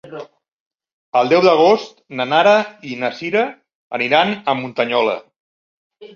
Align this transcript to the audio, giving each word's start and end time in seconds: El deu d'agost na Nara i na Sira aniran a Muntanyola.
El 1.19 1.29
deu 1.33 1.43
d'agost 1.47 1.99
na 2.21 2.27
Nara 2.31 2.55
i 2.93 2.97
na 3.03 3.13
Sira 3.19 3.45
aniran 4.01 4.35
a 4.55 4.59
Muntanyola. 4.65 5.17